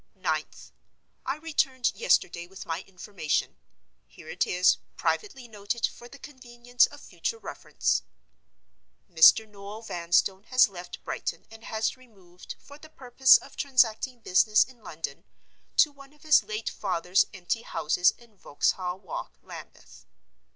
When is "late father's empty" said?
16.41-17.61